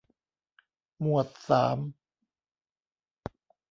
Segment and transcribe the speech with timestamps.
[1.01, 1.77] หมวดสาม